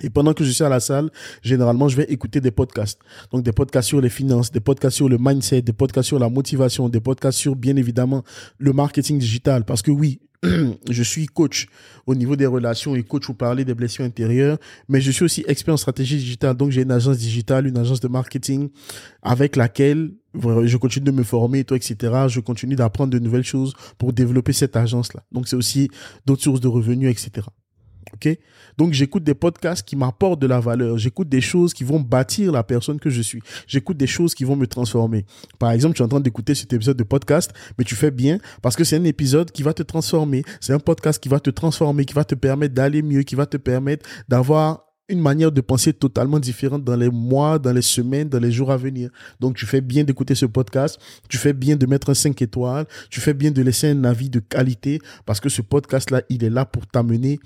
[0.00, 1.10] Et pendant que je suis à la salle,
[1.42, 2.98] généralement, je vais écouter des podcasts.
[3.30, 6.30] Donc, des podcasts sur les finances, des podcasts sur le mindset, des podcasts sur la
[6.30, 8.22] motivation, des podcasts sur, bien évidemment,
[8.58, 9.64] le marketing digital.
[9.64, 10.20] Parce que oui,
[10.90, 11.66] je suis coach
[12.06, 15.44] au niveau des relations et coach pour parler des blessures intérieures, mais je suis aussi
[15.46, 16.56] expert en stratégie digitale.
[16.56, 18.70] Donc, j'ai une agence digitale, une agence de marketing
[19.22, 21.96] avec laquelle je continue de me former, toi, etc.
[22.28, 25.22] Je continue d'apprendre de nouvelles choses pour développer cette agence-là.
[25.32, 25.88] Donc, c'est aussi
[26.26, 27.46] d'autres sources de revenus, etc.
[28.14, 28.38] OK?
[28.78, 32.52] Donc j'écoute des podcasts qui m'apportent de la valeur, j'écoute des choses qui vont bâtir
[32.52, 33.40] la personne que je suis.
[33.66, 35.24] J'écoute des choses qui vont me transformer.
[35.58, 38.38] Par exemple, tu es en train d'écouter cet épisode de podcast, mais tu fais bien
[38.60, 41.50] parce que c'est un épisode qui va te transformer, c'est un podcast qui va te
[41.50, 45.60] transformer, qui va te permettre d'aller mieux, qui va te permettre d'avoir une manière de
[45.60, 49.10] penser totalement différente dans les mois, dans les semaines, dans les jours à venir.
[49.40, 50.98] Donc, tu fais bien d'écouter ce podcast,
[51.28, 54.30] tu fais bien de mettre un 5 étoiles, tu fais bien de laisser un avis
[54.30, 57.38] de qualité parce que ce podcast-là, il est là pour t'amener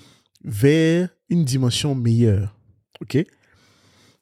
[0.44, 2.56] vers une dimension meilleure.
[3.00, 3.18] OK?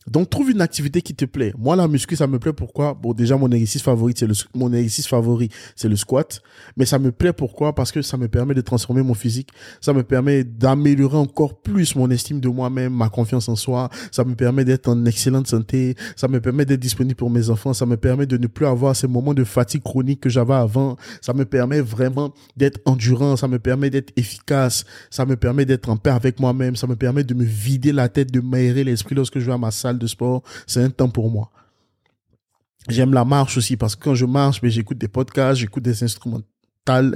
[0.06, 1.52] Donc, trouve une activité qui te plaît.
[1.58, 2.94] Moi, la muscu, ça me plaît pourquoi?
[2.94, 6.42] Bon, déjà, mon exercice favori, c'est le, mon exercice favori, c'est le squat.
[6.76, 7.74] Mais ça me plaît pourquoi?
[7.74, 9.48] Parce que ça me permet de transformer mon physique.
[9.80, 13.88] Ça me permet d'améliorer encore plus mon estime de moi-même, ma confiance en soi.
[14.10, 15.94] Ça me permet d'être en excellente santé.
[16.16, 17.72] Ça me permet d'être disponible pour mes enfants.
[17.72, 20.96] Ça me permet de ne plus avoir ces moments de fatigue chronique que j'avais avant.
[21.22, 23.36] Ça me permet vraiment d'être endurant.
[23.36, 24.84] Ça me permet d'être efficace.
[25.10, 26.76] Ça me permet d'être en paix avec moi-même.
[26.76, 29.58] Ça me permet de me vider la tête, de m'aérer l'esprit lorsque je vais à
[29.58, 31.50] ma salle de sport, c'est un temps pour moi.
[32.88, 35.82] J'aime la marche aussi parce que quand je marche, mais ben, j'écoute des podcasts, j'écoute
[35.82, 36.44] des instrumentales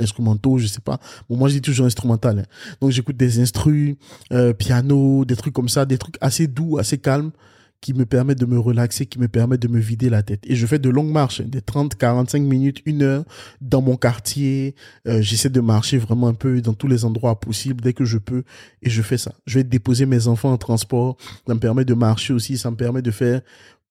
[0.01, 0.99] instrumentaux, je sais pas.
[1.29, 2.39] Moi, je dis toujours instrumental.
[2.39, 2.77] Hein.
[2.81, 3.97] Donc, j'écoute des instrus,
[4.33, 7.33] euh, piano, des trucs comme ça, des trucs assez doux, assez calmes
[7.81, 10.41] qui me permettent de me relaxer, qui me permettent de me vider la tête.
[10.45, 13.25] Et je fais de longues marches, hein, des 30, 45 minutes, une heure
[13.61, 14.75] dans mon quartier.
[15.07, 18.19] Euh, j'essaie de marcher vraiment un peu dans tous les endroits possibles dès que je
[18.19, 18.43] peux
[18.83, 19.33] et je fais ça.
[19.47, 21.17] Je vais déposer mes enfants en transport.
[21.47, 23.43] Ça me permet de marcher aussi, ça me permet de faire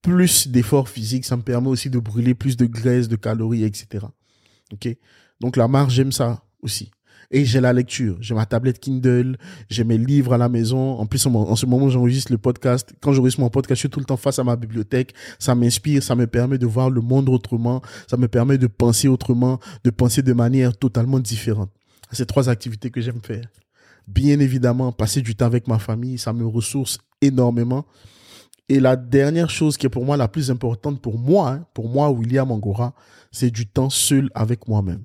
[0.01, 4.05] plus d'efforts physiques, ça me permet aussi de brûler plus de graisse, de calories, etc.
[4.71, 4.95] Ok?
[5.39, 6.91] Donc la marche, j'aime ça aussi
[7.31, 8.17] et j'ai la lecture.
[8.21, 9.37] J'ai ma tablette Kindle,
[9.69, 10.97] j'ai mes livres à la maison.
[10.99, 12.93] En plus, en, ce moment, j'enregistre le podcast.
[13.01, 15.13] Quand j'enregistre mon podcast, je suis tout le temps face à ma bibliothèque.
[15.39, 19.07] Ça m'inspire, ça me permet de voir le monde autrement, ça me permet de penser
[19.07, 21.69] autrement, de penser de manière totalement différente.
[22.11, 23.45] Ces trois activités que j'aime faire.
[24.07, 27.85] Bien évidemment, passer du temps avec ma famille, ça me ressource énormément.
[28.69, 31.89] Et la dernière chose qui est pour moi la plus importante pour moi, hein, pour
[31.89, 32.93] moi, William Angora,
[33.31, 35.03] c'est du temps seul avec moi-même.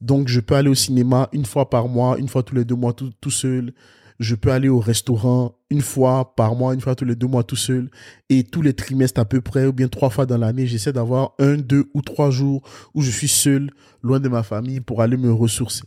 [0.00, 2.74] Donc, je peux aller au cinéma une fois par mois, une fois tous les deux
[2.74, 3.72] mois tout, seul.
[4.18, 7.42] Je peux aller au restaurant une fois par mois, une fois tous les deux mois
[7.42, 7.90] tout seul.
[8.28, 11.32] Et tous les trimestres à peu près, ou bien trois fois dans l'année, j'essaie d'avoir
[11.38, 12.62] un, deux ou trois jours
[12.94, 13.70] où je suis seul,
[14.02, 15.82] loin de ma famille, pour aller me ressourcer.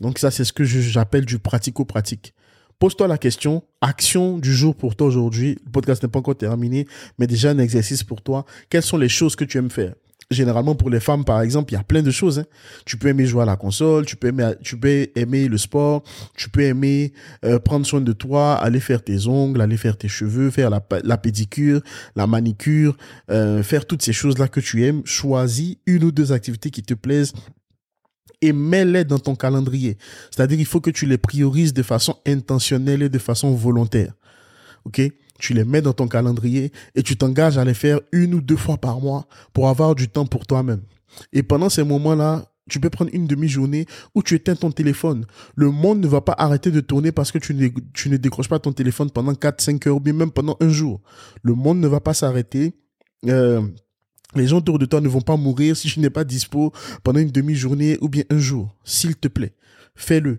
[0.00, 2.34] Donc ça, c'est ce que j'appelle du pratico-pratique.
[2.80, 5.56] Pose-toi la question, action du jour pour toi aujourd'hui.
[5.64, 8.44] Le podcast n'est pas encore terminé, mais déjà un exercice pour toi.
[8.68, 9.94] Quelles sont les choses que tu aimes faire?
[10.32, 12.44] Généralement pour les femmes par exemple il y a plein de choses hein.
[12.84, 16.02] tu peux aimer jouer à la console tu peux aimer tu peux aimer le sport
[16.36, 17.12] tu peux aimer
[17.44, 20.82] euh, prendre soin de toi aller faire tes ongles aller faire tes cheveux faire la,
[21.04, 21.80] la pédicure
[22.16, 22.96] la manicure
[23.30, 26.82] euh, faire toutes ces choses là que tu aimes choisis une ou deux activités qui
[26.82, 27.32] te plaisent
[28.42, 29.96] et mets-les dans ton calendrier.
[30.30, 34.12] C'est-à-dire, il faut que tu les priorises de façon intentionnelle et de façon volontaire.
[34.84, 35.00] OK?
[35.38, 38.56] Tu les mets dans ton calendrier et tu t'engages à les faire une ou deux
[38.56, 40.82] fois par mois pour avoir du temps pour toi-même.
[41.32, 45.26] Et pendant ces moments-là, tu peux prendre une demi-journée où tu éteins ton téléphone.
[45.56, 48.72] Le monde ne va pas arrêter de tourner parce que tu ne, décroches pas ton
[48.72, 51.00] téléphone pendant 4-5 heures ou même pendant un jour.
[51.42, 52.74] Le monde ne va pas s'arrêter.
[53.26, 53.62] Euh,
[54.34, 57.20] les gens autour de toi ne vont pas mourir si tu n'es pas dispo pendant
[57.20, 58.74] une demi-journée ou bien un jour.
[58.84, 59.54] S'il te plaît,
[59.94, 60.38] fais-le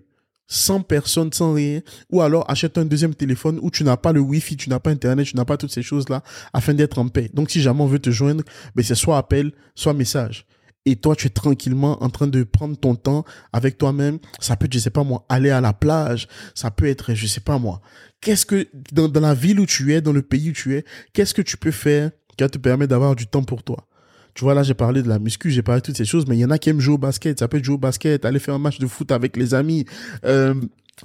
[0.53, 4.19] sans personne, sans rien, ou alors achète un deuxième téléphone où tu n'as pas le
[4.19, 6.21] Wi-Fi, tu n'as pas Internet, tu n'as pas toutes ces choses-là,
[6.53, 7.29] afin d'être en paix.
[7.33, 8.43] Donc, si jamais on veut te joindre,
[8.75, 10.45] ben, c'est soit appel, soit message.
[10.85, 14.19] Et toi, tu es tranquillement en train de prendre ton temps avec toi-même.
[14.39, 16.27] Ça peut être, je sais pas moi, aller à la plage.
[16.53, 17.81] Ça peut être, je sais pas moi.
[18.21, 20.85] Qu'est-ce que, dans, dans la ville où tu es, dans le pays où tu es,
[21.13, 23.87] qu'est-ce que tu peux faire qui va te permettre d'avoir du temps pour toi?
[24.33, 26.35] Tu vois, là, j'ai parlé de la muscu, j'ai parlé de toutes ces choses, mais
[26.35, 27.39] il y en a qui aiment jouer au basket.
[27.39, 29.85] Ça peut être jouer au basket, aller faire un match de foot avec les amis.
[30.25, 30.55] Euh,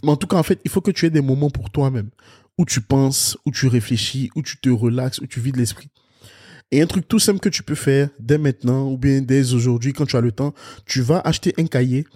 [0.02, 2.10] mais en tout cas, en fait, il faut que tu aies des moments pour toi-même,
[2.56, 5.88] où tu penses, où tu réfléchis, où tu te relaxes, où tu vides l'esprit.
[6.70, 9.92] Et un truc tout simple que tu peux faire dès maintenant, ou bien dès aujourd'hui,
[9.92, 12.06] quand tu as le temps, tu vas acheter un cahier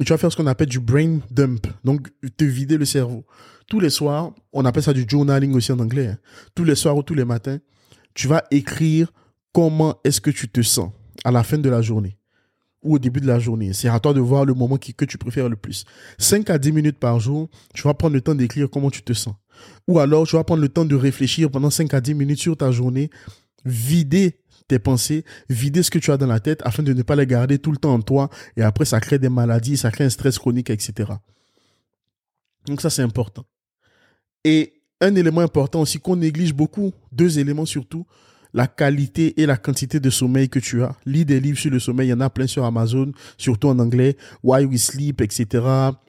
[0.00, 1.66] et tu vas faire ce qu'on appelle du brain dump.
[1.84, 3.24] Donc, te vider le cerveau.
[3.68, 6.08] Tous les soirs, on appelle ça du journaling aussi en anglais.
[6.08, 6.18] Hein.
[6.54, 7.58] Tous les soirs ou tous les matins,
[8.14, 9.10] tu vas écrire
[9.52, 10.90] comment est-ce que tu te sens
[11.24, 12.16] à la fin de la journée
[12.82, 13.72] ou au début de la journée?
[13.72, 15.84] C'est à toi de voir le moment que tu préfères le plus.
[16.18, 19.12] 5 à 10 minutes par jour, tu vas prendre le temps d'écrire comment tu te
[19.12, 19.34] sens.
[19.86, 22.56] Ou alors, tu vas prendre le temps de réfléchir pendant 5 à 10 minutes sur
[22.56, 23.10] ta journée,
[23.64, 27.16] vider tes pensées, vider ce que tu as dans la tête afin de ne pas
[27.16, 30.04] les garder tout le temps en toi et après ça crée des maladies, ça crée
[30.04, 31.12] un stress chronique, etc.
[32.66, 33.44] Donc ça c'est important.
[34.44, 38.06] Et un élément important aussi qu'on néglige beaucoup, deux éléments surtout,
[38.54, 40.94] la qualité et la quantité de sommeil que tu as.
[41.06, 43.78] Lis des livres sur le sommeil, il y en a plein sur Amazon, surtout en
[43.78, 44.16] anglais.
[44.42, 45.64] Why We Sleep, etc.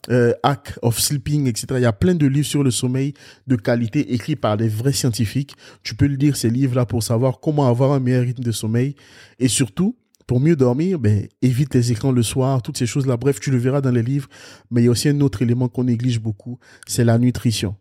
[0.09, 1.67] Euh, Hack of Sleeping, etc.
[1.77, 3.13] Il y a plein de livres sur le sommeil
[3.47, 5.55] de qualité écrits par des vrais scientifiques.
[5.83, 8.95] Tu peux lire ces livres-là pour savoir comment avoir un meilleur rythme de sommeil.
[9.39, 9.95] Et surtout,
[10.27, 13.17] pour mieux dormir, ben, évite les écrans le soir, toutes ces choses-là.
[13.17, 14.29] Bref, tu le verras dans les livres.
[14.71, 17.75] Mais il y a aussi un autre élément qu'on néglige beaucoup, c'est la nutrition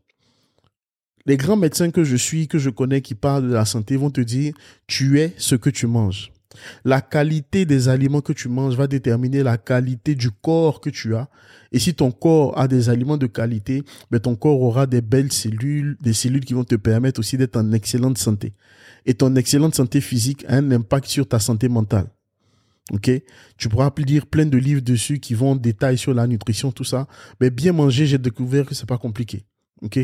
[1.27, 4.11] Les grands médecins que je suis, que je connais, qui parlent de la santé, vont
[4.11, 4.55] te dire,
[4.87, 6.33] tu es ce que tu manges.
[6.85, 11.15] La qualité des aliments que tu manges va déterminer la qualité du corps que tu
[11.15, 11.29] as.
[11.71, 15.33] Et si ton corps a des aliments de qualité, ben ton corps aura des belles
[15.33, 18.53] cellules, des cellules qui vont te permettre aussi d'être en excellente santé.
[19.07, 22.07] Et ton excellente santé physique a un impact sur ta santé mentale.
[22.91, 23.11] Ok,
[23.57, 26.85] tu pourras lire plein de livres dessus qui vont en détail sur la nutrition, tout
[26.85, 27.07] ça.
[27.41, 29.47] Mais bien manger, j'ai découvert que c'est pas compliqué.
[29.83, 29.99] Ok,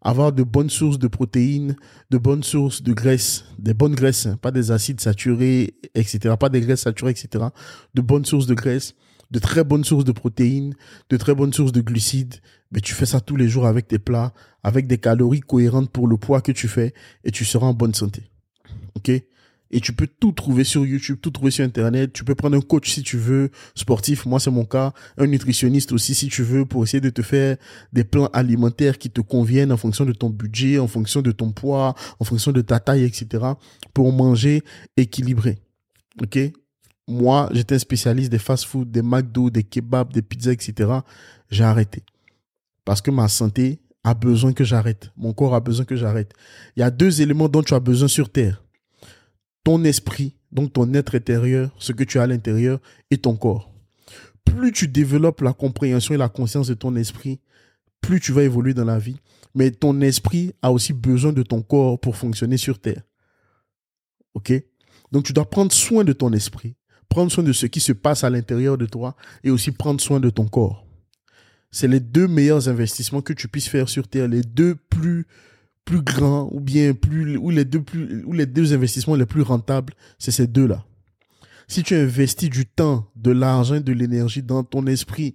[0.00, 1.74] avoir de bonnes sources de protéines,
[2.10, 6.36] de bonnes sources de graisses, des bonnes graisses, hein, pas des acides saturés, etc.
[6.38, 7.46] Pas des graisses saturées, etc.
[7.94, 8.94] De bonnes sources de graisses,
[9.32, 10.74] de très bonnes sources de protéines,
[11.10, 12.36] de très bonnes sources de glucides.
[12.70, 16.06] Mais tu fais ça tous les jours avec tes plats, avec des calories cohérentes pour
[16.06, 16.94] le poids que tu fais,
[17.24, 18.30] et tu seras en bonne santé.
[18.94, 19.10] Ok?
[19.74, 22.12] Et tu peux tout trouver sur YouTube, tout trouver sur Internet.
[22.12, 25.90] Tu peux prendre un coach si tu veux, sportif, moi c'est mon cas, un nutritionniste
[25.90, 27.56] aussi si tu veux, pour essayer de te faire
[27.92, 31.50] des plans alimentaires qui te conviennent en fonction de ton budget, en fonction de ton
[31.50, 33.44] poids, en fonction de ta taille, etc.
[33.92, 34.62] pour manger
[34.96, 35.58] équilibré.
[36.22, 36.38] Ok?
[37.08, 40.88] Moi, j'étais un spécialiste des fast-food, des McDo, des kebabs, des pizzas, etc.
[41.50, 42.04] J'ai arrêté.
[42.84, 45.10] Parce que ma santé a besoin que j'arrête.
[45.16, 46.32] Mon corps a besoin que j'arrête.
[46.76, 48.63] Il y a deux éléments dont tu as besoin sur Terre
[49.64, 53.72] ton esprit, donc ton être intérieur, ce que tu as à l'intérieur, et ton corps.
[54.44, 57.40] Plus tu développes la compréhension et la conscience de ton esprit,
[58.00, 59.16] plus tu vas évoluer dans la vie.
[59.54, 63.02] Mais ton esprit a aussi besoin de ton corps pour fonctionner sur Terre.
[64.34, 64.52] OK?
[65.12, 66.74] Donc tu dois prendre soin de ton esprit,
[67.08, 70.20] prendre soin de ce qui se passe à l'intérieur de toi et aussi prendre soin
[70.20, 70.86] de ton corps.
[71.70, 75.26] C'est les deux meilleurs investissements que tu puisses faire sur Terre, les deux plus
[75.84, 79.42] plus grand ou bien plus ou les deux plus ou les deux investissements les plus
[79.42, 80.84] rentables, c'est ces deux-là.
[81.68, 85.34] Si tu investis du temps, de l'argent, de l'énergie dans ton esprit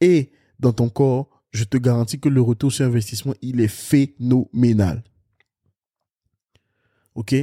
[0.00, 5.02] et dans ton corps, je te garantis que le retour sur investissement, il est phénoménal.
[7.14, 7.34] OK?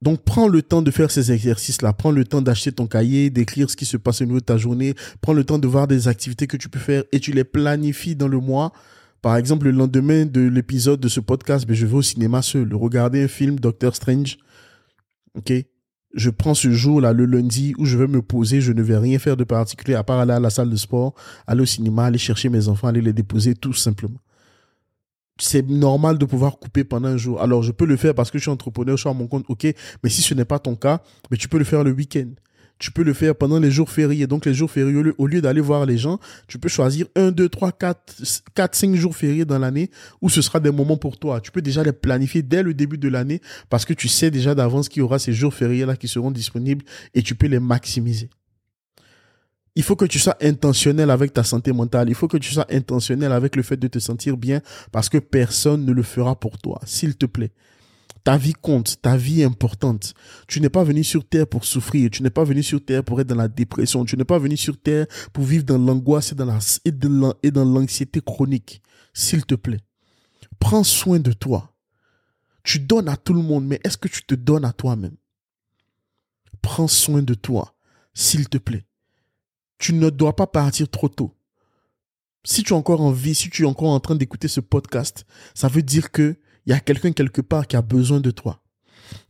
[0.00, 1.92] Donc, prends le temps de faire ces exercices-là.
[1.92, 4.56] Prends le temps d'acheter ton cahier, d'écrire ce qui se passe au niveau de ta
[4.56, 4.94] journée.
[5.20, 8.14] Prends le temps de voir des activités que tu peux faire et tu les planifies
[8.14, 8.72] dans le mois
[9.20, 12.72] par exemple, le lendemain de l'épisode de ce podcast, ben, je vais au cinéma seul,
[12.74, 14.38] regarder un film Doctor Strange.
[15.34, 15.52] OK?
[16.14, 19.18] Je prends ce jour-là, le lundi, où je vais me poser, je ne vais rien
[19.18, 21.14] faire de particulier à part aller à la salle de sport,
[21.46, 24.20] aller au cinéma, aller chercher mes enfants, aller les déposer, tout simplement.
[25.40, 27.40] C'est normal de pouvoir couper pendant un jour.
[27.40, 29.44] Alors, je peux le faire parce que je suis entrepreneur, je suis à mon compte,
[29.48, 29.66] ok?
[30.02, 32.30] Mais si ce n'est pas ton cas, mais ben, tu peux le faire le week-end
[32.78, 34.26] tu peux le faire pendant les jours fériés.
[34.26, 37.48] Donc, les jours fériés, au lieu, d'aller voir les gens, tu peux choisir 1, 2,
[37.48, 38.14] 3, 4,
[38.54, 41.40] 4 5 jours fériés dans l'année où ce sera des moments pour toi.
[41.40, 44.54] Tu peux déjà les planifier dès le début de l'année parce que tu sais déjà
[44.54, 48.30] d'avance qu'il y aura ces jours fériés-là qui seront disponibles et tu peux les maximiser.
[49.74, 52.08] Il faut que tu sois intentionnel avec ta santé mentale.
[52.08, 54.60] Il faut que tu sois intentionnel avec le fait de te sentir bien
[54.90, 56.80] parce que personne ne le fera pour toi.
[56.84, 57.52] S'il te plaît.
[58.28, 60.12] Ta vie compte, ta vie est importante.
[60.48, 63.18] Tu n'es pas venu sur Terre pour souffrir, tu n'es pas venu sur Terre pour
[63.22, 66.34] être dans la dépression, tu n'es pas venu sur Terre pour vivre dans l'angoisse
[66.84, 68.82] et dans l'anxiété chronique.
[69.14, 69.80] S'il te plaît,
[70.58, 71.74] prends soin de toi.
[72.64, 75.16] Tu donnes à tout le monde, mais est-ce que tu te donnes à toi-même?
[76.60, 77.76] Prends soin de toi,
[78.12, 78.84] s'il te plaît.
[79.78, 81.34] Tu ne dois pas partir trop tôt.
[82.44, 85.24] Si tu es encore en vie, si tu es encore en train d'écouter ce podcast,
[85.54, 86.36] ça veut dire que
[86.68, 88.60] il y a quelqu'un quelque part qui a besoin de toi,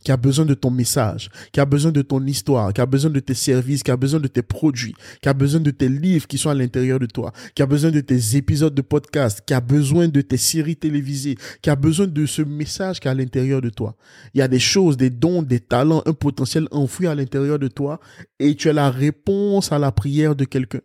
[0.03, 3.11] qui a besoin de ton message, qui a besoin de ton histoire, qui a besoin
[3.11, 6.27] de tes services, qui a besoin de tes produits, qui a besoin de tes livres
[6.27, 9.53] qui sont à l'intérieur de toi, qui a besoin de tes épisodes de podcast, qui
[9.53, 13.13] a besoin de tes séries télévisées, qui a besoin de ce message qui est à
[13.13, 13.95] l'intérieur de toi.
[14.33, 17.69] Il y a des choses, des dons, des talents, un potentiel enfoui à l'intérieur de
[17.69, 18.01] toi
[18.39, 20.81] et tu as la réponse à la prière de quelqu'un.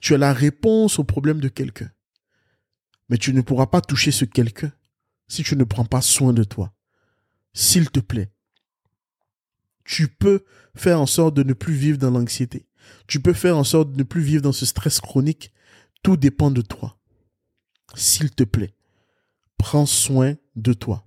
[0.00, 1.88] Tu as la réponse au problème de quelqu'un.
[3.08, 4.70] Mais tu ne pourras pas toucher ce quelqu'un
[5.28, 6.72] si tu ne prends pas soin de toi.
[7.52, 8.30] S'il te plaît.
[9.84, 12.66] Tu peux faire en sorte de ne plus vivre dans l'anxiété.
[13.06, 15.52] Tu peux faire en sorte de ne plus vivre dans ce stress chronique.
[16.02, 16.98] Tout dépend de toi.
[17.94, 18.74] S'il te plaît.
[19.56, 21.06] Prends soin de toi.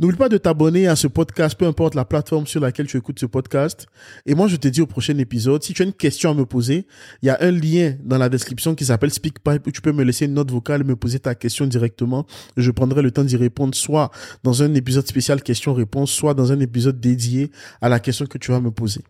[0.00, 3.18] N'oublie pas de t'abonner à ce podcast, peu importe la plateforme sur laquelle tu écoutes
[3.20, 3.86] ce podcast.
[4.24, 6.46] Et moi, je te dis au prochain épisode, si tu as une question à me
[6.46, 6.86] poser,
[7.20, 10.02] il y a un lien dans la description qui s'appelle SpeakPipe où tu peux me
[10.02, 12.26] laisser une note vocale et me poser ta question directement.
[12.56, 14.10] Je prendrai le temps d'y répondre soit
[14.42, 17.50] dans un épisode spécial question-réponse, soit dans un épisode dédié
[17.82, 19.02] à la question que tu vas me poser.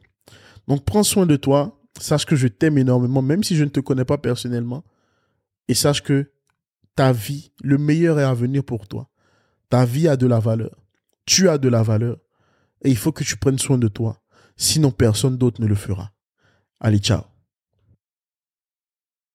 [0.66, 1.80] Donc, prends soin de toi.
[2.00, 4.82] Sache que je t'aime énormément, même si je ne te connais pas personnellement.
[5.68, 6.32] Et sache que
[6.96, 9.09] ta vie, le meilleur est à venir pour toi.
[9.70, 10.76] Ta vie a de la valeur.
[11.24, 12.18] Tu as de la valeur.
[12.82, 14.20] Et il faut que tu prennes soin de toi.
[14.56, 16.12] Sinon, personne d'autre ne le fera.
[16.80, 17.29] Allez, ciao.